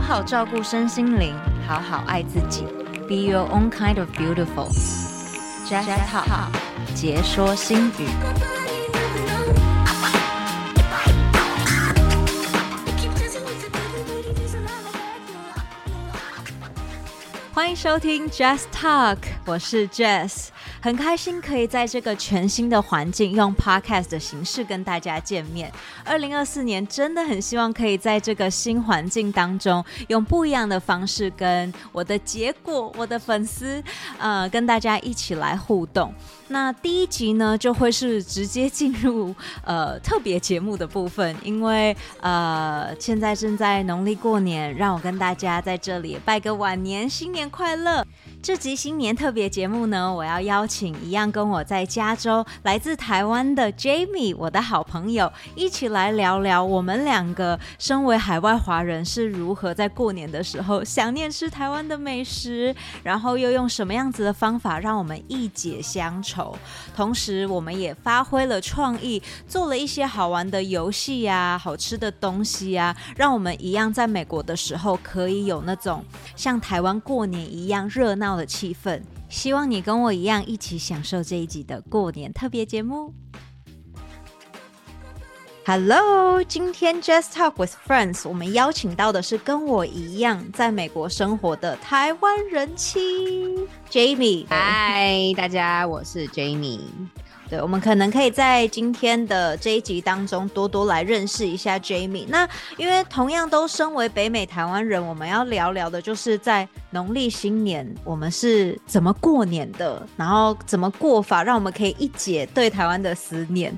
[0.00, 1.36] 好好照顾身心灵，
[1.68, 2.64] 好好爱自己
[3.06, 4.70] ，Be your own kind of beautiful。
[5.68, 6.48] Jazz Talk，
[6.94, 8.08] 解说心语。
[17.52, 20.48] 欢迎收听 Jazz Talk，我是 Jazz，
[20.80, 25.70] 很开心可以在这个全新的环境用 Podcast 的形式跟大家见面。
[26.04, 33.82] 二零二四年真的很希望可以在这个新环境当中，用不一样的方式跟我的结果、我的粉丝，
[34.18, 36.14] 呃，跟大家一起来互动。
[36.48, 48.04] 那第一集呢，就会是直接进入呃特别节目的部分，因为呃现在正在农历过年，让我跟大家在这里拜个晚年，新年快乐！
[48.42, 66.56] 这集新年特别节目呢，我要邀请一样跟我在加州、来自台湾的 Jamie，我的好朋友，一起来聊聊我们两个身为海外华人是如何在过年的时候想念吃台湾的美食，然后又用什么样子的方法让我们一解乡愁。
[66.96, 76.02] 同时，我们也发挥了创意，做了一些好玩的游戏呀、好吃的东西呀，让我们一样在美国的时候可以有那种
[76.34, 79.00] 像台湾过年一样热闹的气氛。
[79.28, 83.14] 希望你跟我一样，一起享受这一集的过年特别节目。
[85.66, 92.98] Hello，今天 Just Talk with Friends，我们邀请到的是跟我一样在美国生活的台湾人妻
[93.88, 94.46] Jamie。
[94.48, 96.80] 嗨，大家，我是 Jamie。
[97.50, 102.26] 对，我们可能可以在今天的这一集当中多多来认识一下 Jamie。
[102.28, 113.76] 那因为同样都身为北美台湾人，我们要聊聊的就是在农历新年我们是怎么过年的，然后怎么过法，让我们可以一解对台湾的思念。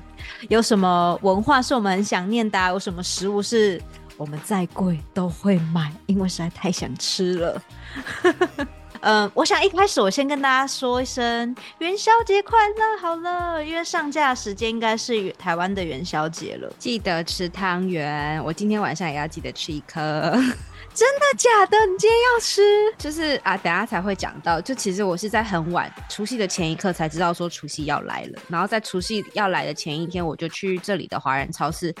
[0.49, 3.81] 有什么文化是我们很想念的、有什么食物是
[4.17, 7.61] 我们再贵都会买，因为实在太想吃了。
[9.05, 16.71] 嗯，我想一开始我先跟大家说一声元宵节快乐好了，因为上架时间应该是台湾的元宵节了。
[16.79, 20.31] 记得吃汤圆，我今天晚上也要记得吃一颗。
[20.93, 21.85] 真的假的？
[21.85, 22.61] 你今天要吃？
[22.97, 24.61] 就是啊，等下才会讲到。
[24.61, 31.93] 就其实我是在很晚除夕的前一刻才知道说除夕要来了，然后在除夕要来的前一天，我就去这里的华人超市。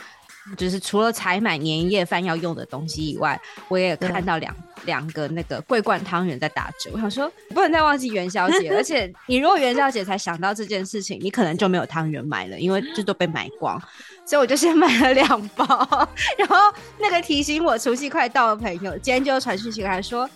[0.57, 3.39] 就是除了采买年夜饭要用的东西以外，
[3.69, 4.55] 我也看到两
[4.85, 6.89] 两个那个桂冠汤圆在打折。
[6.93, 13.81] 我想说，不能再忘记元宵节， 而且你如果元宵节才想到这件事情，你可能就没有汤圆买了，因为这都被买光。
[14.25, 15.65] 所以我就先买了两包，
[16.37, 16.55] 然后
[16.97, 20.29] 那个提醒我除夕快到的朋友，今天就传讯息来说。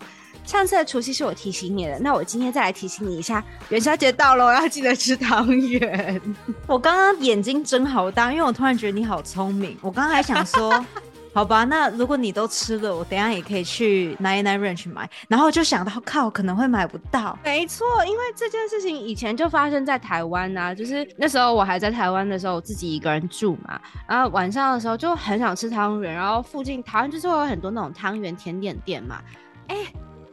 [0.47, 6.22] 上次的除夕是我提醒你的，那我今天再来提醒你一下，元宵节到了，要记得吃汤圆。
[6.66, 9.78] 我刚刚眼睛睁好大，因为我突然觉得你好聪明。
[9.81, 10.74] 我刚刚还想说，
[11.36, 15.09] 好吧，那如果你都吃了，我等下也可以去 Nine Nine Ranch 买。
[15.28, 17.38] 然后就想到，靠，可能会买不到。
[17.44, 29.19] 没错，因为这件事情以前就发生在台湾呐，就是那时候我还在台湾的时候，我自己一个人住嘛，然后晚上的时候就很想吃汤圆，然后附近台湾就是会有很多那种汤圆甜点店嘛，
[29.68, 29.75] 哎。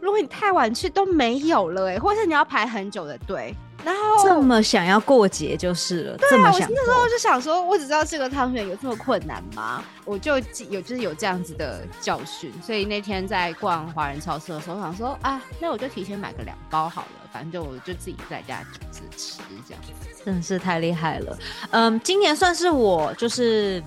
[0.04, 6.16] 如果你太晚去都没有了哎，或者是你要排很久的队，然后这么想要过节就是了。
[6.18, 9.82] 对啊，我那时候就想说，我只知道这个汤圆有这么困难吗？
[10.04, 10.38] 我就
[10.68, 21.38] 有就是有这样子的教训，所以那天在逛华人超市的时候，想说啊，那我就提前买个两包好了，反正就我就自己在家煮着吃这样子，真的是太厉害了。
[21.70, 23.82] 嗯，今年算是我就是。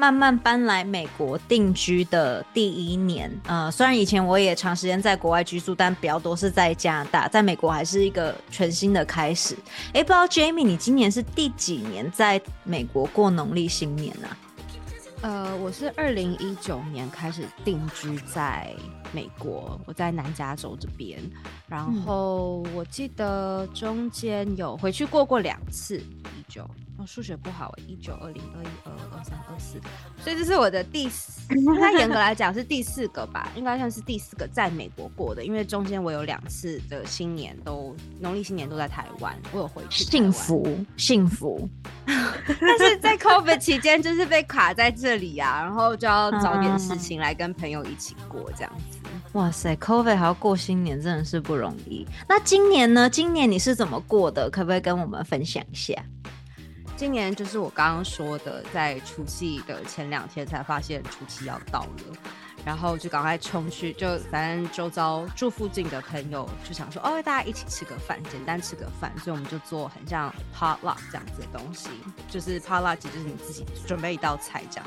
[0.00, 9.54] 慢慢搬来美国定居的第一年，呃，虽然以前我也长时间在国外居住，但比较多是在加拿大，在美国还是一个全新的开始。
[9.92, 14.28] 哎，不知道 Jamie，你今年是第几年在美国过农历新年呢？
[15.22, 18.74] 呃，我是二零一九年开始定居在
[19.12, 21.20] 美国，我在南加州这边，
[21.68, 26.66] 然后我记得中间有回去过过两次，一九。
[26.96, 29.80] 我数学不好，一九、二零、二一、二二、二三、二四，
[30.22, 41.66] 所以这是我的第四，应该严格来讲是第四个吧，应该算是第四个在美国过的，因为中间我有两次的新年都农历新年都在台湾，我有回去，幸福幸福。
[42.04, 48.98] 但是在 COVID 期间就是被卡在这里啊，然后就要找点事情来跟朋友一起过这样子。
[49.32, 52.06] 哇塞，COVID 还要过新年真的是不容易。
[52.28, 53.08] 那今年呢？
[53.08, 54.50] 今年你是怎么过的？
[54.50, 55.94] 可不可以跟我们分享一下？
[56.96, 62.16] 今年就是我刚刚说的，在除夕的前两天才发现除夕要到了，
[62.64, 71.88] 然后就赶快冲去，就反正周遭住附近的朋友就想说，哦，大家一起吃个饭，简单吃个饭，所以我们就做很像 potluck 这样子的东西，
[72.28, 74.86] 就是 potluck 就是你自己准备一道菜这样，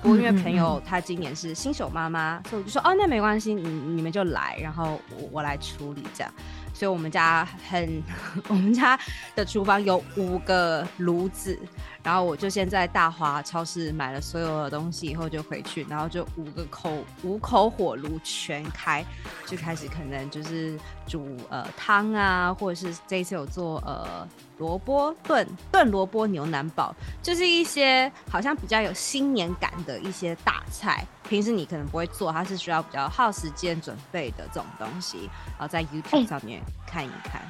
[0.00, 6.32] 不过因为朋友他今年是新手妈妈，所以我就说哦，那没关系，你你们就来，然后我我来处理这样。
[6.72, 8.02] 所以我们家很，
[8.48, 8.98] 我们家
[9.34, 11.58] 的厨房有五个炉子，
[12.02, 16.92] 然后我就先在大华超市买了所有的东西，以后就回去，然后就五个口
[17.22, 19.04] 五口火炉全开，
[19.46, 24.26] 就开始可能就是煮呃汤啊，或者是这一次有做呃。
[24.60, 31.02] 萝卜炖炖萝卜牛腩煲，就是一些好像比较有新年感的一些大菜。
[31.26, 35.30] 平时你可能不会做，它是需要比较耗时间准备的这种东西。
[35.58, 37.40] 然后在 YouTube 上面看一看。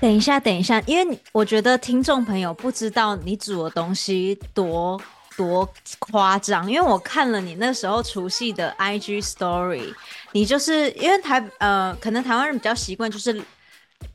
[0.00, 5.00] 等一下，等一下，因为我觉得听众朋友不知道你煮的东西多
[5.36, 5.68] 多
[5.98, 9.94] 夸张，因为我看了你那时候除夕的 IG Story，
[10.32, 13.42] 你就是因为台呃，可能台湾人比较习惯就是。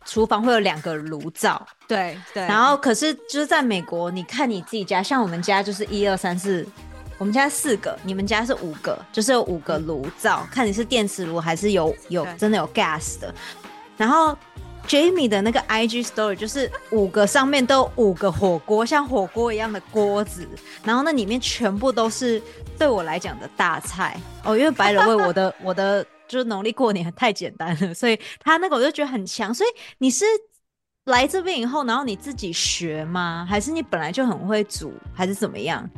[0.06, 2.44] 厨房会有两个炉灶，对对。
[2.44, 6.66] 然后可是就是在美国，你看你自己家，像我们家就是一二三四，
[7.18, 13.34] 我们家四个，你们家是五个，就是有五个炉灶，看你是电磁炉还是有有真的有 gas 的。
[13.98, 14.38] 然后
[14.90, 20.46] Jamie 的那个 IG story 就是五个上面都有五个火锅，像火锅一样的锅子，
[20.84, 22.42] 然后那里面全部都是
[22.78, 26.06] 对我来讲的大菜哦，因为白人为我的 我的。
[26.30, 29.52] 就是农历过年太简单了，所以他那个我就觉得很强。
[29.52, 30.24] 所以你是
[31.06, 33.48] 来这边以后，然后你自己学吗？
[33.50, 35.90] 还是你本来就很会煮，还是怎么样？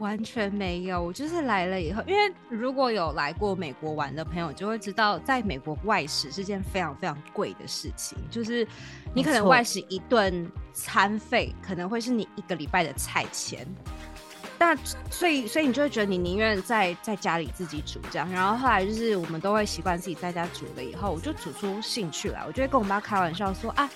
[0.00, 8.66] 完全没有，我就是来了以后，因为如果有来过美国玩的朋友就会知道，在美国外食是件非常非常贵的事情，就是
[9.14, 13.66] 你可能外食一顿餐费可能会是你一个礼拜的菜钱。
[14.58, 14.76] 但
[15.10, 22.44] 所以，所以你就会觉得你宁愿在在家里自己煮这样，然后后来就是我们都会习惯自己在家煮了以后，我就煮出兴趣来。
[22.46, 23.88] 我就会跟我妈开玩笑说啊，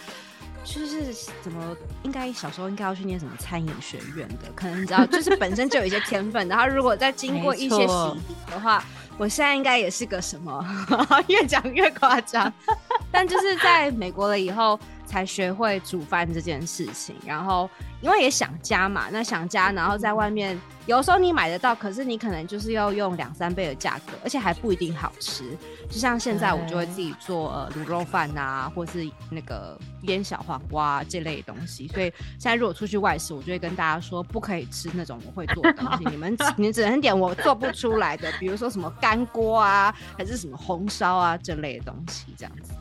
[0.65, 8.83] 就是怎么应该小时候应该要去念什么餐饮学院的，可能你知道，就是本身就有一些天分，然后如果再经过一些洗礼的话，
[9.19, 10.67] 我现在应该也是个什么，
[11.29, 12.53] 越讲越夸张。
[13.13, 14.79] 但就是在美国了以后。
[15.07, 17.69] 才学会煮饭这件事情，然后
[18.01, 25.45] 因为也想家嘛，那想家，然后在外面有时候你买得到，可是你可能就是要用两三倍的价格，而且还不一定好吃。
[25.89, 31.89] 就像现在我就会自己做呃卤肉饭啊，或是那个腌小黄瓜这类的东西。
[31.89, 42.73] 所以现在如果出去外食，我就会跟大家说，不可以吃那种我会做的东西，你们你只能点我做不出来的，比如说什么干锅啊，还是什么红烧啊这类的东西，这样子。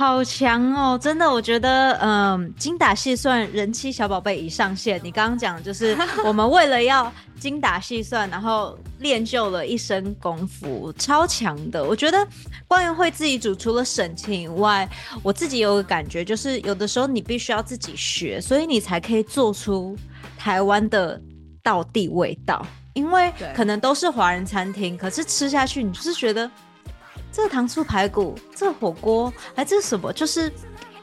[0.00, 0.98] 好强哦！
[0.98, 4.98] 真的，我觉得，嗯，精打细算，人气小宝贝已上线。
[5.04, 5.94] 你刚刚讲就是
[6.24, 11.84] 我们为了要精打细算，然后练就了一身功夫，超强的。
[11.84, 12.26] 我觉得
[12.66, 14.88] 关于会自己煮，除了省钱以外，
[15.22, 19.94] 我自己有个感觉，就是有的时候你必须要自己学，所以你才可以做出
[20.38, 21.20] 台湾的
[21.62, 22.64] 道地味道。
[22.94, 26.50] 因为可能都是华人餐厅，可是吃下去，你就是觉得。
[27.42, 30.12] 这糖醋排骨，这火锅，还这是什么？
[30.12, 30.52] 就是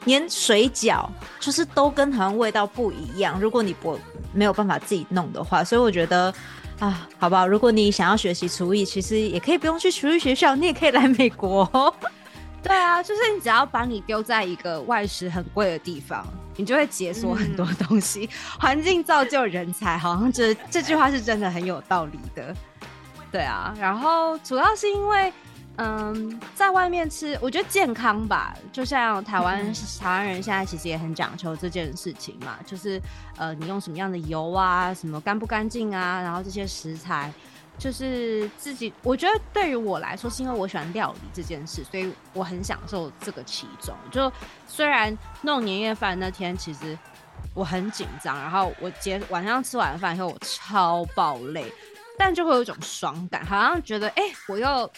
[0.04, 1.04] 连水饺，
[1.40, 3.40] 就是都跟台湾味道不一样。
[3.40, 3.98] 如果你不
[4.32, 6.32] 没有办法自己弄的话，所以我觉得
[6.78, 7.44] 啊，好不好？
[7.44, 11.92] 如果你想要学习厨艺，其实也可以不用去厨艺学校，你也可以来美国。
[12.62, 16.24] 对啊，就是你只要把你丢在一个外食很贵的地方，
[16.54, 18.30] 你就会解锁很多东西。
[18.60, 22.54] 环境造就人才，好像这这句话是真的很有道理的。
[23.32, 25.32] 对啊，然后主要是因为。
[25.80, 28.52] 嗯，在外面吃，我觉得健康吧。
[28.72, 33.00] 就像台湾台湾人现在其实也很讲究这件事情嘛，就是
[33.36, 37.32] 呃，你用什么样的油啊，什么干不干净啊，然后这些食材，
[37.78, 38.92] 就是自己。
[39.04, 43.94] 我觉得对于我来说，是因为我喜欢料理这件事，所以我很享受这个其中。
[44.10, 44.32] 就
[44.66, 46.98] 虽然弄年夜饭那天，其实
[47.54, 51.72] 我很紧张，然后我结晚上吃完饭以后，我超爆累，
[52.18, 54.90] 但就会有一种爽感，好像觉得哎，我又。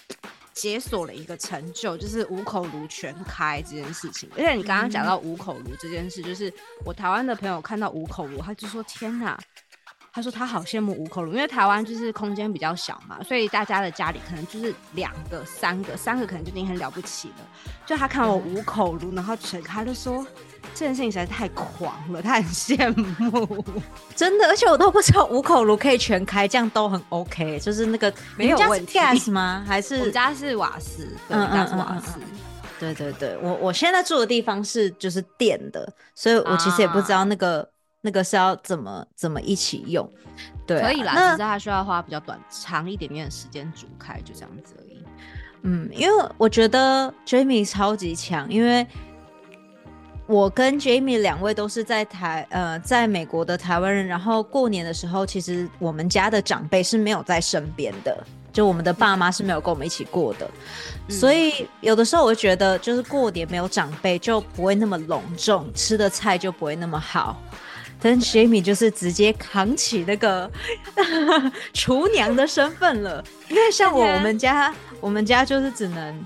[0.60, 4.28] 解锁了一个成就，就是五口炉全开这件事情。
[4.36, 6.52] 而且你刚刚讲到五口炉这件事，就是
[6.84, 9.40] 我台湾的朋友看到五口炉，他就说：“天哪！”
[10.12, 17.34] 他说他好羡慕五口炉，因为台湾就是空间比较小嘛，所以大家的家里可能就是两个、三个，三个可能就已经很了不起了。
[17.86, 20.26] 就他看我五口炉，然后全开，就说。
[20.74, 23.64] 这件事情实在太狂了，他很羡慕，
[24.14, 28.98] 真的，而且我都不知道五口炉可以全开，这样都很 OK，就是那个没有问题。
[28.98, 29.64] gas 吗？
[29.66, 31.08] 还是我家是瓦斯？
[31.30, 32.20] 嗯嗯嗯瓦斯。
[32.78, 37.66] 对对对，我我现在住的地方是就是电的，所以我其实也不知道那个
[38.00, 40.08] 那个是要怎么怎么一起用。
[40.66, 45.04] 对，可以啦，只是它需要花比较短长一点点的时间煮开，就这样子而已。
[45.62, 48.86] 嗯，因为我觉得 Jamie 超级强，因为。
[50.26, 58.16] 我跟 Jamie 两位都是在台呃，在美国的台湾人，然后过年的时候，其实我们家的长辈是没有在身边的，
[58.52, 60.48] 就我们的爸妈是没有跟我们一起过的，
[61.10, 67.36] 所以有的时候我会觉得，就是过年没有长辈就不会那么隆重，吃的菜就不会那么好。
[68.00, 70.50] 但 Jamie 就是直接扛起那个
[71.74, 76.24] 厨娘的身份了，因为像我我们家，我们家就是只能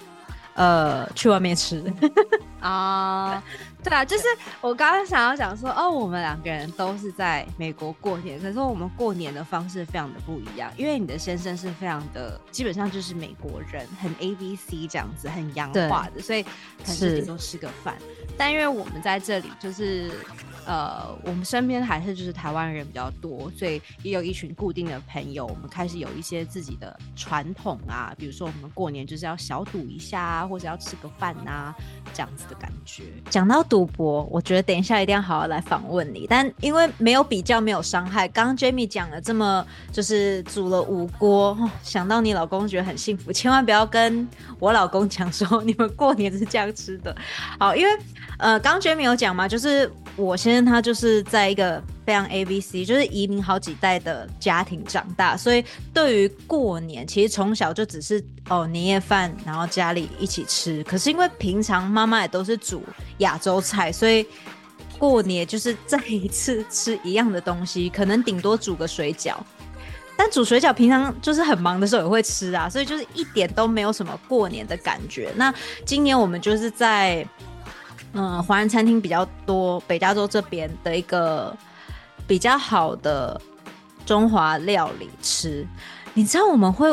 [0.54, 1.82] 呃去外面吃
[2.60, 3.42] 啊。
[3.84, 4.24] 对啊，就是
[4.62, 16.42] 我刚刚想要讲说，哦，我们两个人都是在美国过年，可是我们过年的方式非常的不一样，因为你的先生是非常的，基本上就是美国人，很 A B C 这样子，很洋化的，所以
[16.82, 17.94] 是顶多吃个饭。
[18.38, 20.10] 但因为我们在这里，就是
[20.66, 31.74] 呃，我们身边还是就是台湾人比较多，所以也有一群固定的朋友，我们开始有一些自己的传统啊，比如说我们过年就是要小赌一下啊，或者要吃个饭啊，
[32.14, 33.04] 这样子的感觉。
[33.28, 33.62] 讲到。
[33.74, 36.28] 赌博，我觉得等一下一定要好好来访问你。
[36.30, 38.28] 但因为没有比较，没有伤害。
[38.28, 43.32] 刚刚 Jamie 讲了这么，就是煮了五锅，想到你老公觉得很幸福。
[43.32, 44.28] 千万不要跟
[44.60, 47.12] 我老公讲说 你们过年是这样吃的。
[47.58, 47.98] 好，因为
[48.44, 51.82] 呃，刚刚 Jamie 有讲嘛，就是我先生他就是在一个。
[52.06, 60.84] 非常 A B C，就是移民好几代的家庭长大，所以对于过年，其实从小就只是哦年夜饭，然后家里一起吃。
[60.84, 62.82] 可是因为平常妈妈也都是煮
[63.20, 64.26] 亚洲菜，所以
[64.98, 69.36] 过年就是再一次吃一样的东西，可能顶多煮个水饺。
[70.14, 75.32] 但煮水饺平常就是很忙的时候也会吃啊，所以就是一点都没有什么过年的感觉。
[75.36, 75.50] 那
[75.86, 77.26] 今年我们就是在
[78.14, 81.56] 嗯华人餐厅比较多，北加州这边的一个。
[82.26, 83.38] 比较好的
[84.06, 85.66] 中华料理吃，
[86.14, 86.90] 你知道我们会，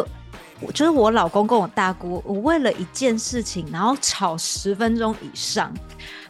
[0.74, 5.74] 就是我老公跟我大姑，我为了一件事情，然后吵十分钟以上，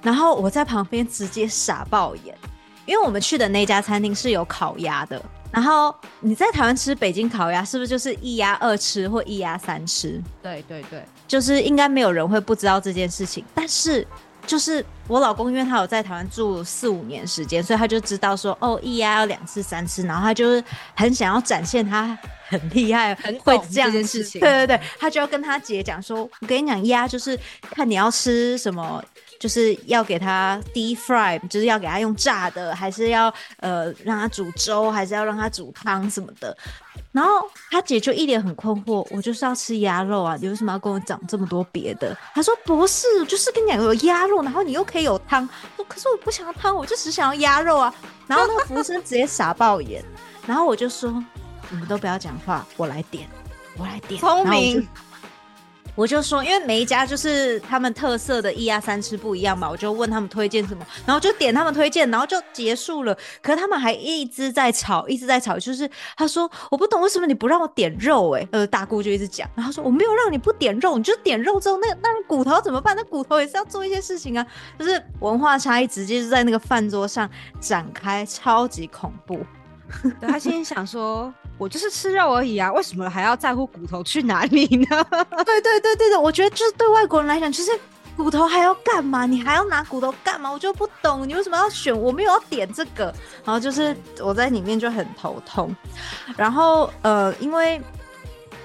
[0.03, 2.37] 然后我在旁边直接傻爆眼，
[2.85, 5.19] 因为我们去的那家餐厅是有烤鸭的，
[5.49, 10.21] 然后你在台湾吃北京烤鸭，是不是就是一鸭二吃或一鸭三吃？
[10.43, 14.05] 对对对，就是应该没有人会不知道这件事情，但是。
[14.45, 20.63] 就是我老公，因为他有在台湾住四五年时间，所以他就知道说，哦，一压要两次三次，然后他就是
[20.95, 22.17] 很想要展现他
[22.51, 24.41] 很厉害， 很会这样件事情。
[24.41, 29.03] 对对对，他就要跟他姐讲说，我跟你讲，鸭就是看你要吃什么，
[29.39, 36.55] 就是要给他 deep fry，就是要给他用炸的，还是要呃让他煮粥，还是要让他煮汤什么的。
[37.13, 37.31] 然后
[37.69, 42.15] 他姐就一脸很困惑，我就是要吃鸭肉啊，你为什么要跟我讲这么多别的？
[42.33, 45.47] 他说不是，就是跟你讲有鸭肉，然后你又可以有汤。
[45.75, 47.93] 说可是我不想要汤，我就只想要鸭肉啊。
[48.27, 50.01] 然后那个服务生直接傻爆眼，
[50.47, 51.11] 然后我就说
[51.71, 53.27] 你们都不要讲话，我来点，
[53.77, 54.87] 我来点，聪明。
[55.93, 63.13] 我就说，因为每一家就是他们特色的一二三吃不一样嘛，我就问他们推荐什么，然后就点他们推荐，然后就结束了。
[63.41, 72.95] 可是他们还一直在吵，一直在吵，就是他说我不懂为什么你不让我点肉，哎，呃，大姑就一直讲，然后说我没有让你不点肉，你就点肉之后，那那骨头怎么办？
[72.95, 74.47] 那骨头也是要做一些事情啊，
[74.79, 79.45] 就是文化差异直接就在那个饭桌上展开，超级恐怖。
[80.21, 81.33] 他心里想说。
[81.57, 85.05] 我就是吃肉而已啊，为什么还要在乎骨头去哪里呢？
[85.45, 87.69] 对对对对对，我觉得就是对外国人来讲，其实
[88.17, 89.27] 骨头还要干嘛？
[89.27, 90.49] 你还要拿骨头干嘛？
[90.51, 91.95] 我就不懂，你为什么要选？
[91.95, 93.13] 我没有要点这个，
[93.45, 95.75] 然后就是我在里面就很头痛。
[96.35, 97.79] 然后呃，因为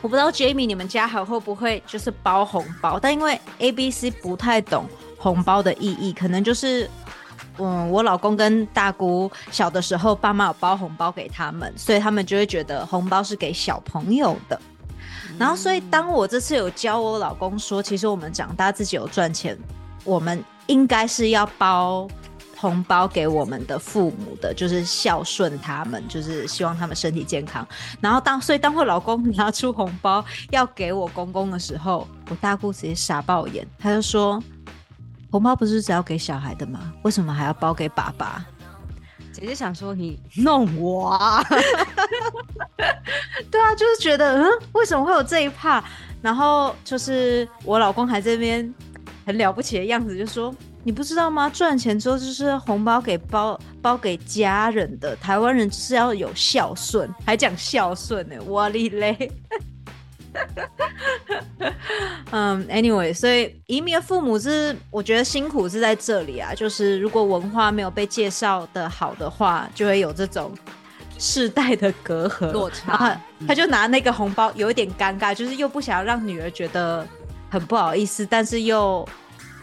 [0.01, 6.89] 我不知道 Jamie 你们家还会不会就是包红包，但因为 A B C 不太懂红包的意义，可能就是。
[7.59, 14.61] 嗯，我老公跟大姑小的时候，爸妈有包红包给他们，所以他们就会觉得红包是给小朋友的。
[15.39, 19.57] 然后，所以当我这次有教我老公说，其实我们长大自己有赚钱，
[20.05, 22.09] 我们应该是要包
[22.57, 27.67] 红包给我们的父母的，就是孝顺他们，就是希望他们身体健康。
[28.01, 34.43] 然后当所以当我老公拿出红包要给我公公的时候，我大姑直接傻爆眼，他就说。
[35.31, 36.93] 红包不是只要给小孩的吗？
[37.03, 38.45] 为什么还要包给爸爸？
[39.33, 41.45] 姐姐想说你弄我啊！
[43.51, 45.85] 对啊，就是觉得嗯，为什么会有这一趴？
[46.23, 48.73] 然后就是我老公还这边
[49.27, 51.51] 很了不起的样子，就说你不知道吗？
[51.51, 59.31] 赚钱之后就是红包给包包给家人的，台湾人就是要有孝顺，还讲孝顺呢，我哩嘞！
[62.31, 70.53] 嗯， anyway，所以移民的父母是我觉得辛苦是在这里啊，就是如果文化没有被介绍的好的话，就会有这种
[71.19, 73.21] 世代的隔阂落差。
[73.47, 77.07] 他就拿那个红包有一点尴尬，就是又不想要让女儿觉得
[77.51, 79.07] 很不好意思，但是又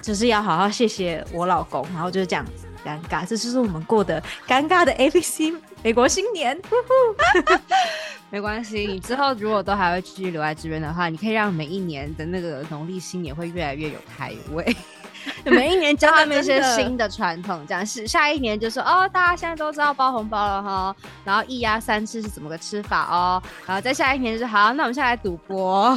[0.02, 2.46] 就是要好好谢谢我老公，然后就是这样
[2.86, 5.54] 尴尬，这就是我们过的尴尬的 A B C
[5.84, 6.60] 美国新年。
[8.32, 14.76] 没关系，你之后如果都还会继续留在这边的话，你可以让每一年的那个农历新年会越来越有台味。
[15.46, 25.96] 每一年教他们一些新的传统，这样是下一年就说哦，大家现在都知道包红包了哈，然后一压三吃是怎么个吃法哦，然后再下一年就是好，那我们现在来赌博。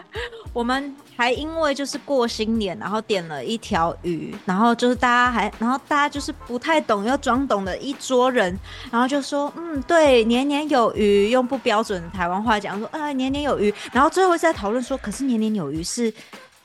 [0.52, 8.58] 我们还因为就是过新年，然后点了一条鱼，然后就是大家还，然后大家就是不太懂又装懂的一桌人，
[8.90, 16.12] 然后就说，嗯，对，年年有余，用不标准的台湾话讲说，啊，年年有余，然后最后在讨论说，可是年年有余是，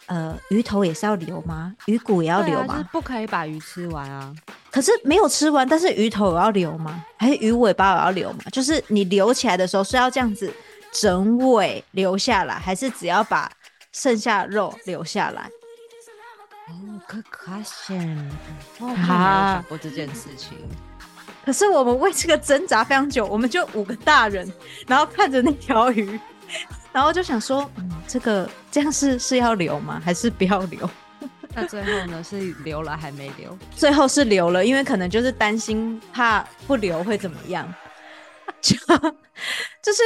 [0.08, 1.74] 呃，鱼头也是要留吗？
[1.86, 2.88] 鱼骨也要留吗？
[2.92, 4.34] 不可以把鱼吃完啊。
[4.70, 7.04] 可是没有吃完，但是鱼头也要留吗？
[7.18, 8.40] 还是鱼尾巴也要留吗？
[8.52, 10.52] 就是你留起来的时候是要这样子。
[11.02, 13.52] 整尾留下来，还是只要把
[13.92, 15.50] 剩下肉留下来？
[16.70, 18.30] 哦，good question。
[18.80, 20.58] 我没有想过这件事情。
[21.46, 24.52] 可是我们为这个挣扎非常久，我们就五个大人，
[24.86, 26.20] 然后看着那条鱼，
[26.92, 30.02] 然后就想说，嗯，这个这样是是要留吗？
[30.04, 30.90] 还是不要留？
[31.54, 32.24] 那最后呢？
[32.24, 33.58] 是留了还没留？
[33.76, 37.74] 最后是留了，因为可能就是担心怕不留会怎么样。
[38.62, 38.76] 就
[39.82, 40.02] 就是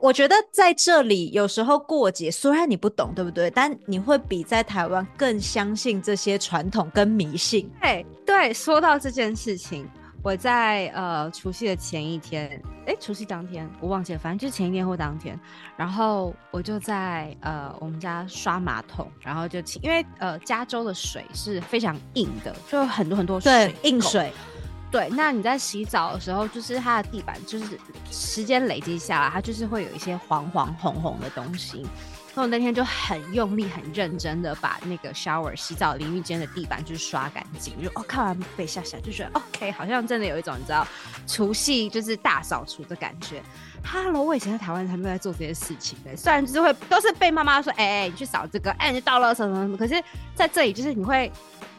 [0.00, 3.50] 我觉得在这里有时候过节，虽然你不懂，对不对？
[3.50, 7.70] 但你会比在台湾更相信这些传统跟迷信。
[7.80, 9.88] 对，对，说到这件事情，
[10.22, 15.38] 我在呃除夕的前一天，哎，除夕当天我忘记了，反正就是前一天或当天，
[15.76, 24.30] 然后我就在呃我们家刷马桶，然后就请因为呃加州的水是非常硬的，就有很多很多水硬水。
[24.92, 27.80] 对，那你在洗澡的时候，就是它的地板，就是
[28.10, 31.86] 时间累积下来，它就是会有一些黄黄红红的东西。
[32.34, 37.74] 那我那天就很用力、很认真的把那个 shower 洗澡淋浴间的地板就是刷干净。
[37.82, 40.86] 就哦，看完被吓吓，就觉得 OK，好像真的有一种你知道
[41.26, 43.42] 除夕就是大扫除的感觉。
[43.84, 50.02] Hello，我以前在台湾才没有在做这些事情的，虽然就是会都是被妈妈说，哎哎，你去扫这个，哎，你倒了什么什么，可是
[50.34, 51.32] 在这里就是你会。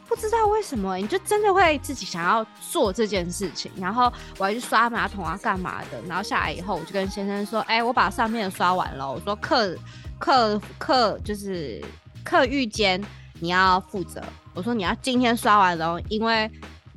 [0.07, 6.01] 不知道为什么，你就真的会自己想要做这件事情，然后我还去刷马桶啊，干嘛的？
[6.07, 9.75] 然后下来以后，我就跟先生说：“哎，我把上面的刷完了。”我说：“客
[10.19, 11.83] 客客就是
[12.23, 13.03] 客浴间
[13.39, 14.21] 你要负责。”
[14.53, 16.49] 我说：“你要今天刷完了，因为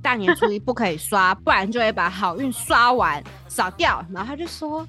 [0.03, 4.87] 大年初一不可以刷，不然就会把好运刷完扫掉。”然后他就说：“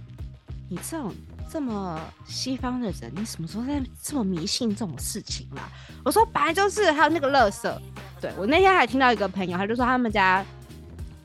[0.70, 1.14] 你这种。”
[1.50, 5.70] 这么西方的人，你什么时候在这么迷信这种事情啦？
[6.04, 7.82] 我说本来就是，还有那个乐色。
[8.20, 10.44] 对我那天还听到一个朋友，他就说他们家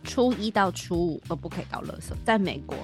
[0.05, 2.77] 初一到初五都不可以倒乐色，在美国。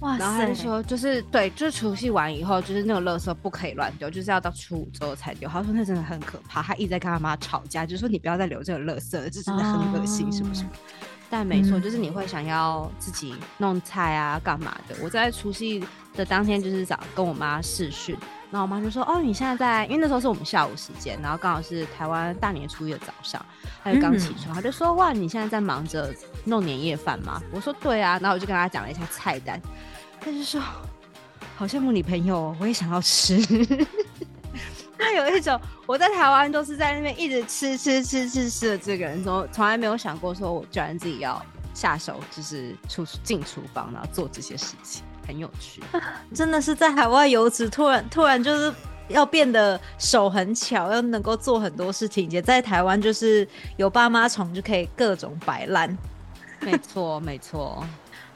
[0.00, 5.48] 哇然后他就说，就是对，就是除夕完以后，就是那个乐色不可以乱丢，就是要到初五之后才丢。
[5.48, 10.64] 他说那真的很可怕，他一直在跟他妈吵架，就说你不要再留这个乐色，这真的很恶心，是不是？
[11.32, 14.94] 但没错，就是你会想要自己弄菜啊，干嘛的？
[15.02, 15.82] 我在除夕
[16.14, 18.14] 的当天就是早跟我妈视讯，
[18.50, 23.42] 然后我妈就说：“哦，你现在在，因为那时候是我们下午时间，然后刚好是台湾大年初一的早上，
[23.82, 26.14] 她就刚起床，她就说：哇，你现在在忙着
[26.44, 27.40] 弄年夜饭吗？
[27.50, 29.58] 我说对啊，然后我就跟她讲了一下菜单，
[30.20, 30.60] 她就说：
[31.56, 33.40] 好羡慕你朋友，我也想要吃。”
[35.02, 45.82] 他有一种我在台湾都是在那边一直吃吃吃吃吃的这个人，从从来没有想过说我居然自己要下手，就是出进厨房然后做这些事情，很有趣。
[46.32, 48.72] 真的是在海外游子，突然突然就是
[49.08, 52.30] 要变得手很巧，要能够做很多事情。
[52.30, 55.96] 也在台湾就是有爸妈宠就可以各种摆烂。
[56.60, 57.84] 没错，没错。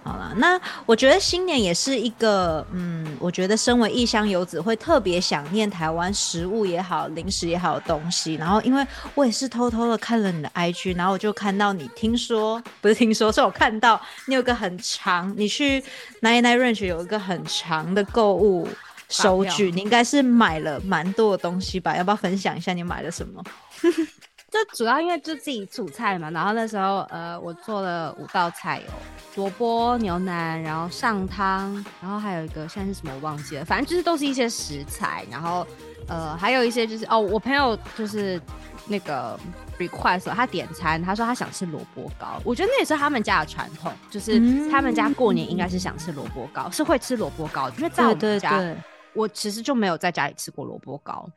[0.06, 8.34] 好了，那我觉得新年也是一个，嗯，我觉得身为异乡游子会特别想念台湾食物也好，零食也好的东西。
[8.34, 15.80] 然后，因为我也是偷偷的看了你的 IG，然后我就看到你听说 不是听说，是我看到你有个很长，你去
[16.22, 18.68] Nine Nine Ranch 有一个很长的购物
[19.08, 21.96] 收据，你应该是买了蛮多的东西吧？
[21.96, 23.42] 要不要分享一下你买了什么？
[24.50, 28.94] 就主要因为就自己煮菜嘛，然后那时候呃，我做了五道菜哦，
[29.34, 35.66] 萝卜牛腩，然后上汤，然后还有一个现在是什么我忘记了，反正就是都是一些食材，然后
[36.08, 38.40] 呃还有一些就是哦，我朋友就是
[38.86, 39.38] 那个
[39.78, 48.74] request 他点餐，他说他想吃萝卜糕，我觉得那也是他们家的传统，就是他们家过年应该是想吃萝卜糕，是会吃萝卜糕，因为在我们家，
[49.12, 51.28] 我其实就没有在家里吃过萝卜糕。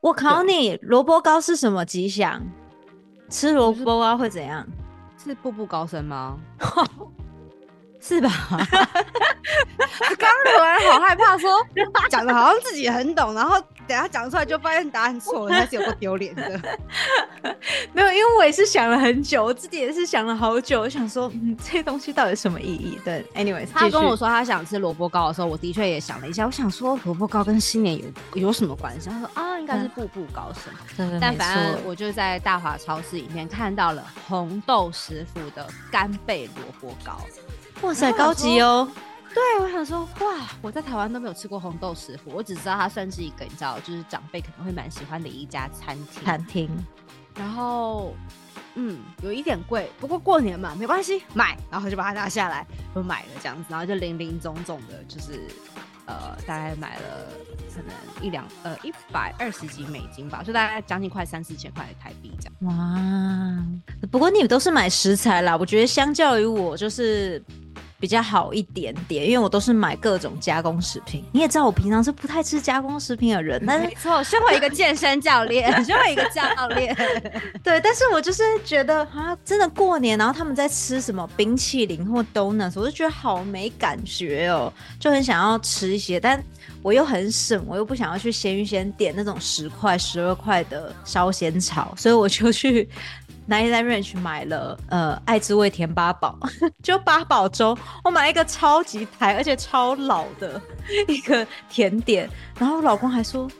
[0.00, 2.40] 我考你，萝卜糕是什么吉祥？
[3.28, 4.66] 吃萝卜糕会怎样？
[5.22, 6.38] 是步步高升吗？
[8.00, 8.30] 是吧？
[10.18, 11.50] 刚录完好害怕，说
[12.08, 16.60] 讲的好像自己很懂，然后等下讲出来就发现答案错了，那是有多丢脸的。
[17.92, 22.98] 没有，因为我也是想了很久，我自己也是想了好久，我想说，嗯，这东西到底什么意义？
[23.04, 29.08] 对，anyways，他跟我说他想吃萝卜糕的时候，我的确也想了一下，我想说萝卜糕跟新年有有什么关系？
[29.08, 31.08] 他说啊，应该是步步高升。
[31.20, 37.20] 但反正我就在大华超市里面看到了红豆师傅的干贝萝卜糕。
[37.82, 38.88] 哇塞，高级哦！
[39.32, 46.24] 对，我想说，哇，我在台湾都没有吃过红豆师傅，我只知道它算是一个你知道，就是长辈可能会蛮喜欢的一家餐厅。
[46.24, 46.68] 餐厅，
[47.36, 48.14] 然后，
[48.74, 55.48] 嗯，有一点贵，不过过年嘛，没关系，买，然后就把它拿下来，就买了这样子，然后就零零总总的，就是
[56.08, 57.28] 呃，大概买了
[57.72, 62.76] 可能一两呃一百二十几美金吧，就大概将近快三四千块台币这样。
[62.76, 63.64] 哇，
[64.10, 67.40] 不过你们都是买食材啦，我觉得相较于我就是。
[68.00, 71.24] 比较好一点点，因为我都是买各种加工食品。
[71.32, 73.60] 你也知道，我平常是不太吃加工食品的人。
[73.66, 76.94] 但没错，身为一个健身教练， 身为一个教练，
[77.62, 77.80] 对。
[77.80, 86.42] 但是我就是觉得啊，真的过年，然后他们在吃什么冰淇淋或 donuts，我就觉得好没感觉哦，就很想要吃一些，但
[86.82, 92.88] 我又很省，我又不想要去鲜芋仙点那种十块、十二块的烧仙草，所以我就去。
[93.48, 96.38] Nine Ranch 买了呃爱滋味甜八宝，
[96.82, 100.60] 就八宝粥，我买一个超级台而且超老的
[101.08, 103.50] 一个甜点，然后我老公还说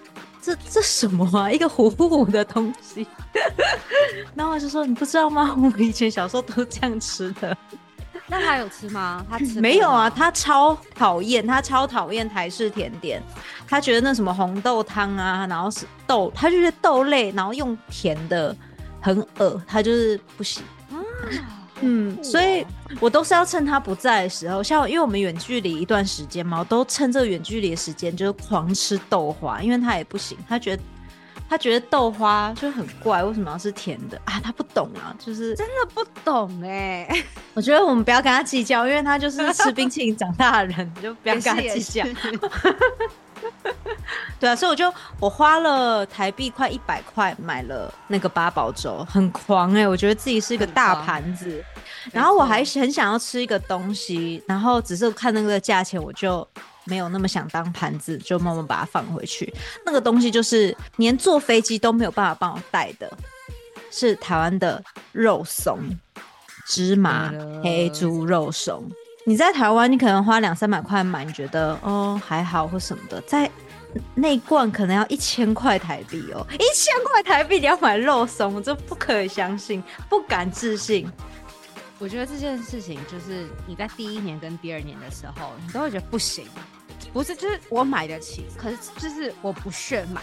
[0.43, 3.07] 这这什么啊，一个糊糊的东西，
[4.37, 5.55] 然后我就说你不知道吗？
[5.57, 7.57] 我们以前小时候都这样吃的。
[8.31, 9.25] 那他有吃吗？
[9.31, 10.11] 他吃没有啊？
[10.11, 13.23] 他超讨厌，他超讨厌台式甜点，
[13.67, 18.55] 他觉得那什么红豆汤啊，然后是豆，他就是豆类，然后用甜的。
[19.01, 20.63] 很恶，他就是不行。
[21.81, 22.67] 嗯，所以
[22.99, 30.83] 我都是要趁他不在的时候，像因为我们远距离一段时间嘛，我都趁这个远距离的时间就是狂吃豆花，因为他也不行，他觉得
[31.49, 34.41] 他觉得豆花就很怪，为什么要是甜的啊？
[34.43, 37.09] 他不懂啊，就是真的不懂哎。
[37.55, 42.05] 我觉得我们不要跟他计较，因为他就是吃冰淇淋长大的人，就不要跟他计较。
[44.41, 49.87] 对啊，所以我就我花了台币快一百块买了那个八宝粥，很狂哎！
[49.87, 51.63] 我觉得自己是一个大盘子，
[52.13, 56.47] 然后我还很想要吃一个东西，然后只是看那个价钱，我就
[56.85, 59.53] 没有那么想当盘子，就慢慢把它放回去。
[59.85, 63.11] 那个东西就是连坐飞机都没有办法帮我带的，
[63.91, 65.79] 是台湾的肉松，
[66.67, 68.91] 芝麻黑猪肉松。
[69.27, 73.51] 你在台湾，你可能花两三百块买，你觉得哦还好或什么的，在
[74.15, 81.11] 那罐可能要一千块台币哦，一千块台币你要买肉松，我就不可以相信，不敢置信。
[81.99, 86.47] 我觉得这件事情就是你在第一年跟第二年的时候，你都会觉得不行。
[87.13, 90.21] 不是，就是我买得起，可是就是我不屑买，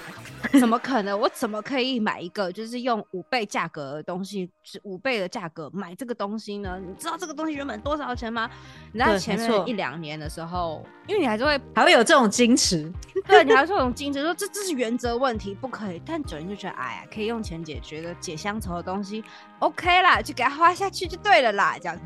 [0.59, 1.19] 怎么可能？
[1.19, 6.79] 我怎么可以买一个就是用五倍价格的东西，是五倍的价格买这个东西呢？
[6.79, 8.49] 你知道这个东西原本多少钱吗？
[8.91, 12.91] 你知道前面一两年的时候，因为你还是会还会有这种矜持，
[13.27, 16.01] 对你还是会有矜持，说这这是原则问题，不可以。
[16.05, 19.23] 但九零就觉得，哎呀，可以用钱解决的解乡愁的东西
[19.65, 22.01] ，OK 啦，就给他花下去就对了啦，这样子。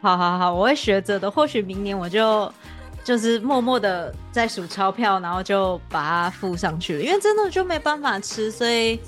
[0.00, 1.30] 好好好，我会学着的。
[1.30, 2.52] 或许明年我就
[3.04, 7.02] 就是默默的在数钞票，然后就把它付上去了。
[7.02, 8.98] 因为真的就没办法吃，所以，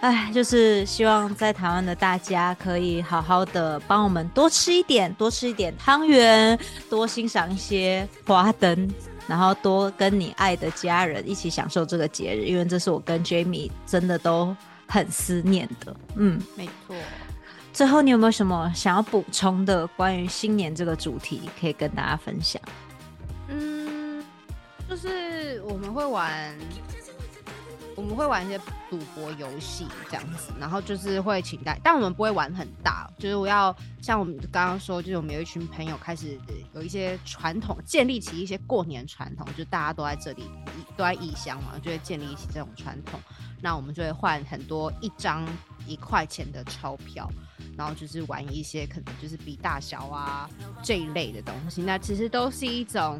[0.00, 8.88] 哎，就是希望在台湾的大家可以好好的帮我们多吃一点，多吃一点汤圆，多欣赏一些花灯，
[9.26, 12.44] 然后多跟你爱的家人一起享受这个节日。
[12.46, 14.56] 因为这是我跟 Jamie 真的都
[14.90, 15.96] 很思念的。
[16.16, 16.96] 嗯，没错。
[17.72, 22.60] 最后，你有没有什么想要补充的关于新年这个主题，可以跟大家分享？
[23.48, 24.22] 嗯，
[24.88, 26.52] 就是我们会玩，
[28.00, 28.58] 我们会玩一些
[28.88, 36.40] 赌博游戏这样子，然后就是会请大，但我们不会玩很大，就是我要像我们刚刚说，就是我们有一群朋友开始
[36.74, 40.44] 有一些传统，建立起一些过年传统，就大家都在这里，
[40.96, 43.20] 都在异乡嘛，就会建立起这种传统，
[43.60, 45.46] 那我们就会换很多一张
[45.86, 47.30] 一块钱的钞票。
[47.76, 50.50] 然后就是玩一些可能就是比大小啊
[50.82, 53.18] 这一类的东西，那其实都是一种，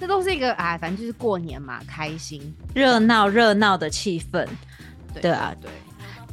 [0.00, 4.48] 这都是一个哎，反正就是过年嘛，开心热闹热闹的气氛，
[5.20, 5.70] 对啊，对。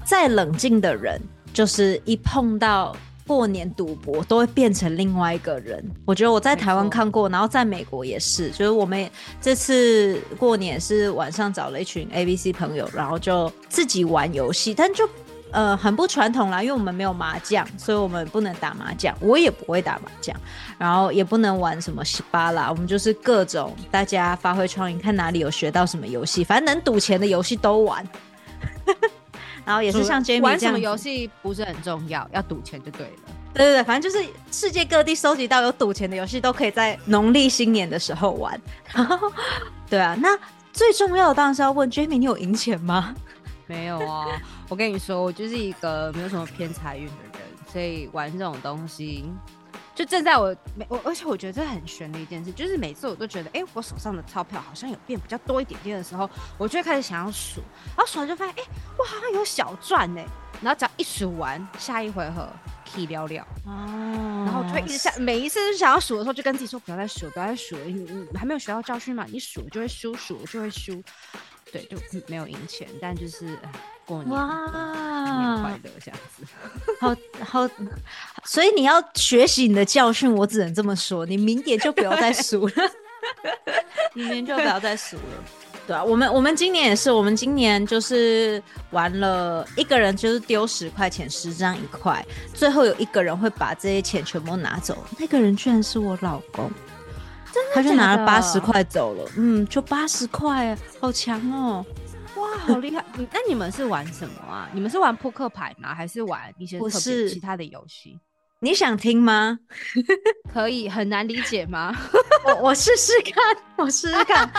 [0.05, 1.21] 再冷静的人，
[1.53, 2.95] 就是一碰到
[3.27, 5.83] 过年赌博，都会变成另外一个人。
[6.05, 15.07] 我觉得我在台湾看过，然后在美国也是，就是我们这次过年是晚上找了一群 A B C 朋友，然后就自己玩游戏，但就。
[15.51, 20.35] 呃很不传统啦，因为我们没有麻将，所以我们不能打麻将，我也不会打麻将，
[20.77, 28.05] 然后也不能玩什么西巴啦，我们就是各种大家发挥创意，看哪里有学到什么游戏，反正能赌钱的游戏都玩。
[29.65, 33.13] 然后也是像 Jamie 玩什么游戏不是很重要，要赌钱就对了。
[33.53, 38.57] 对对对，反正就是世界各地收集到有赌钱的游戏，都可以在农历新年的时候玩。
[38.93, 39.31] 然后，
[39.89, 40.29] 对啊，那
[40.71, 43.13] 最重要的当然是要问 Jamie，你有赢钱吗？
[43.65, 44.27] 没有啊，
[44.69, 49.25] 我跟你说，我就是一个没有什么偏财运的人，所以玩这种东西。
[49.95, 57.61] 就正在我每我，而且我觉得这很悬的一件事，就是每次我都觉得，哎，我手上的钞票好像有变比较多一点点的时候，我就会开始想要数，
[57.95, 58.63] 然后数完就发现，哎，
[58.95, 60.21] 我好像有小赚呢。
[60.61, 62.47] 然后只要一数完，下一回合
[62.91, 67.93] 可以聊聊哦，然后就会一直下，每一次想要数的时候，就跟自己说不要再数，不要再数了，你
[68.31, 69.25] 你还没有学到教训嘛？
[69.29, 71.03] 你数就会输，数就会输，
[71.71, 73.57] 对，就没有赢钱，但就是
[74.05, 74.65] 过年哇，
[75.61, 76.43] 快乐这样子，
[76.99, 77.69] 好 好。
[78.45, 81.25] 所以你要学习你的教训，我只能这么说。
[81.25, 82.73] 你明年就不要再输了，
[84.15, 85.21] 明年就不要再输了。
[85.85, 96.71] 对啊，我们我们今年也是，我们今年就是玩了一个人就是丢十块钱，十张一块，最后有一个人会把这些钱全部拿走，那个人居然是我老公，
[97.73, 101.85] 他就拿了八十块走了，嗯，就八十块，好强哦。
[102.35, 103.03] 哇，好厉害！
[103.31, 104.69] 那你们是玩什么啊？
[104.71, 105.93] 你们是玩扑克牌吗？
[105.95, 108.19] 还是玩一些特别其他的游戏？
[108.59, 109.59] 你想听吗？
[110.53, 111.95] 可以，很难理解吗？
[112.45, 113.43] 我我试试看，
[113.77, 114.49] 我试试看。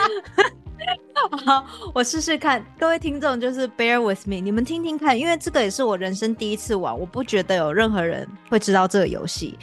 [1.44, 2.64] 好，我试试看。
[2.78, 9.58] 各位听众，就是 bear with me，你们听听看，因为这个也是我人生第一次玩，我不觉得有任何人会知道这个游戏。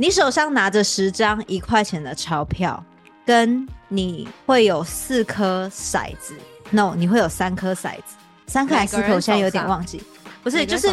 [0.00, 2.82] 你手上拿着十张一块钱的钞票，
[3.26, 6.34] 跟你会有四颗骰子。
[6.70, 9.12] No，你会有三颗骰子，三颗还是四颗？
[9.16, 10.02] 我现在有点忘记。
[10.42, 10.88] 不是，就是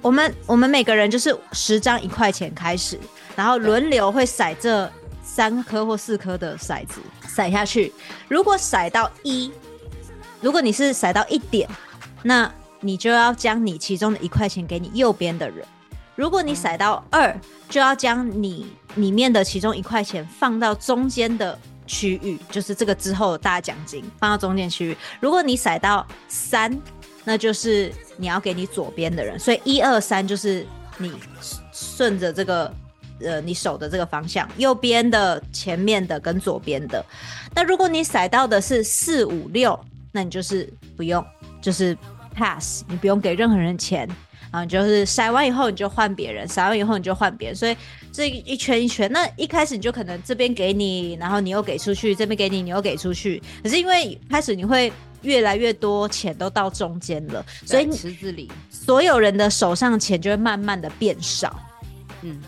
[0.00, 2.98] 我们我们每个人就是十张一块钱开始，
[3.36, 4.90] 然后轮流会骰这
[5.22, 7.92] 三颗或四颗的骰子骰下去。
[8.26, 9.52] 如果骰到一，
[10.40, 11.68] 如果你是骰到一点，
[12.22, 15.62] 那你就要将你其中的一块钱给你右边的人；
[16.16, 17.34] 如果你甩到二，
[17.68, 24.96] 就要将你里面的其中一块钱放到中间的区域，就是这个之后大奖金放到中间区域。
[25.20, 26.80] 如果你甩到三，
[27.24, 30.66] 那就是你要给你左边的人，所以一二三就是
[30.98, 31.12] 你
[31.72, 32.72] 顺着这个
[33.20, 37.04] 呃你手的这个方向，右边的、前面的跟左边的。
[37.54, 39.78] 那如果你甩到的是四五六，
[40.12, 41.24] 那你就是不用，
[41.60, 41.96] 就是
[42.34, 44.08] pass，你不用给任何人钱，
[44.54, 47.76] 然后就是筛完以后你就换别人，筛完以后你就换别人，所以
[48.12, 54.92] 这一圈一圈，那一开始你就可能这边给你，然后你又给出去，这边给你，你又给出去，可是因为开始你会。
[55.22, 61.58] 越来越多钱都到中间了，所以池子里所有人的手上钱就会慢慢的变少。
[62.20, 62.42] 嗯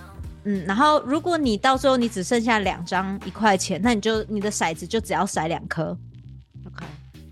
[0.44, 5.96] 嗯，然后如果你到最后你只剩下两张一块钱，那你就你的骰子就只要骰两颗。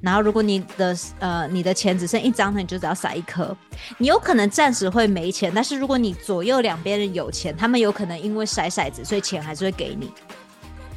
[0.04, 3.56] 然后如果你的呃你的钱只剩一张，那你就只要撒一颗。
[3.96, 10.12] 你有可能暂时会没钱，但是如果你左右两边人有钱，他们有可能因为甩骰子，所以钱还是会给你。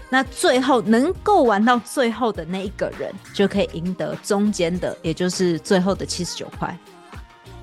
[0.10, 6.78] 那最后能够玩到最后的那一个人，就可以赢得中间的，也就是最后的七十九块。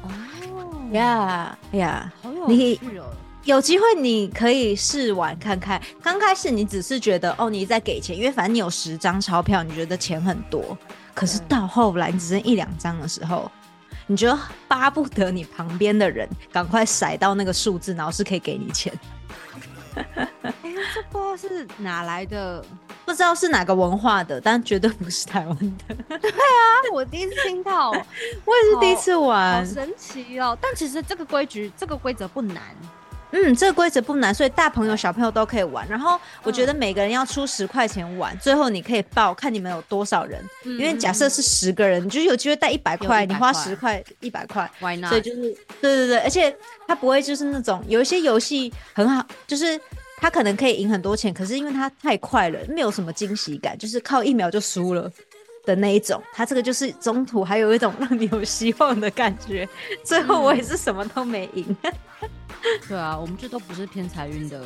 [0.03, 0.11] 哦
[0.93, 3.05] 呀呀，好有趣哦！
[3.45, 5.79] 有机会你可以试玩看看。
[6.03, 10.77] 刚开始你只是觉得哦，你在给钱，因为反正你有十张钞票，你觉得钱很多。
[11.15, 13.51] 可是到后来你只剩一两张的时候，
[14.07, 18.93] 你觉得巴不得你旁边的人赶快甩到那个数字，然后是可以给你钱。
[19.95, 20.29] 哎，
[20.93, 22.65] 这不知道是哪来的，
[23.05, 25.95] 不知道是哪个文化的，但绝对不是台湾的。
[26.19, 27.91] 对啊，我第一次听到，
[28.45, 30.59] 我也是第一次玩，好神奇哦！
[30.61, 32.61] 但其实这个规矩，这个规则不难。
[33.31, 35.85] 嗯，这个规则不难，所以大朋友小朋友都可以玩。
[35.89, 40.41] 然后我觉得每个人要出十块钱玩，最后你可以报看你们有多少人。
[40.63, 44.71] 因为假设是十个人，你就有机会带一百块，你花十块一百块。
[45.09, 46.57] 所以就是对对对，而且
[46.87, 49.79] 它不会就是那种有一些游戏很好，就是
[50.19, 55.11] 它可能可以赢很多钱，可是因为它太快了，没有什么惊喜感，就是靠一秒就输了
[55.65, 56.23] 的那一种。
[56.33, 59.69] 它这个就是中途还有一种让你有希望的感觉。
[60.05, 61.77] 最后我也是什么都没赢。
[62.89, 64.61] 对啊，我们这都不是偏财运的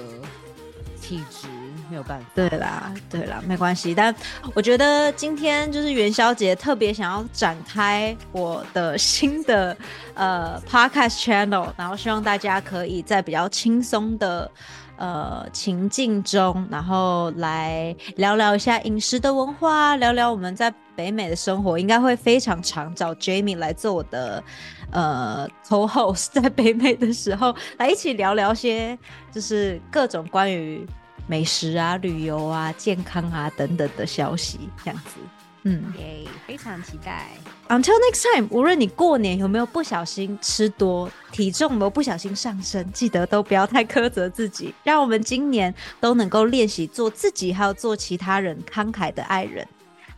[1.01, 1.49] 体质，
[1.91, 2.27] 没有办法。
[2.35, 3.95] 对啦，对啦，没关系。
[3.95, 4.15] 但
[4.55, 9.77] 我觉得今天就是元宵节，特别想要展开我的 新的
[10.15, 14.51] 呃 podcast channel，然后希望大家可以在比较轻松的
[14.99, 24.43] 呃情境中，然后来聊聊一下饮食的文化，聊聊我们在北美的生活，应该会非常常找 Jamie 来做我的
[24.91, 28.99] 呃 co-host，在北美的时候来一起聊聊些
[29.33, 30.85] 就是各种关于
[31.27, 35.21] 美食啊、旅游啊、健康啊等等的消息，这样子。
[35.63, 37.29] 嗯，耶，非常期待。
[37.69, 44.75] Until next time，无论你过年有没有不小心吃多，体重有没有不小心上升，记得都不要太苛责自己。
[44.83, 49.69] 让我们今年都能够练习做自己，还有做其他人慷慨的爱人。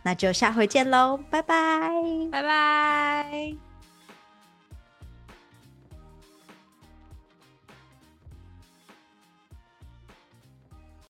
[0.01, 1.91] 那就下回见喽，拜拜，
[2.31, 3.70] 拜拜。